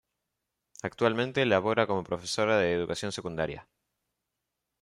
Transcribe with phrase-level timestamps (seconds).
[0.81, 3.67] Actualmente labora como profesora de educación secundaria.